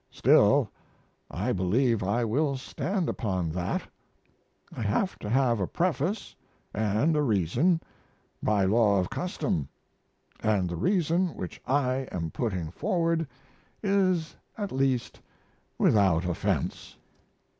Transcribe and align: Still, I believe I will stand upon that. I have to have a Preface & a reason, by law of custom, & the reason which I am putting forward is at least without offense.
Still, 0.09 0.67
I 1.29 1.51
believe 1.51 2.01
I 2.01 2.25
will 2.25 2.57
stand 2.57 3.07
upon 3.07 3.51
that. 3.51 3.83
I 4.75 4.81
have 4.81 5.19
to 5.19 5.29
have 5.29 5.59
a 5.59 5.67
Preface 5.67 6.35
& 6.73 6.73
a 6.73 7.21
reason, 7.21 7.79
by 8.41 8.65
law 8.65 8.99
of 8.99 9.11
custom, 9.11 9.69
& 10.11 10.39
the 10.41 10.75
reason 10.75 11.27
which 11.35 11.61
I 11.67 12.07
am 12.11 12.31
putting 12.31 12.71
forward 12.71 13.27
is 13.83 14.35
at 14.57 14.71
least 14.71 15.21
without 15.77 16.25
offense. 16.25 16.97